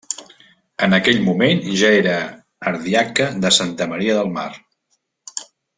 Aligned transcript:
En 0.85 0.95
aquell 0.97 1.19
moment 1.27 1.61
ja 1.81 1.91
era 1.99 2.15
ardiaca 2.73 3.31
de 3.45 3.55
Santa 3.61 3.91
Maria 3.93 4.17
del 4.21 4.37
Mar. 4.39 4.51